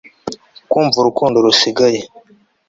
[0.71, 1.99] kumva urukundo rusigaye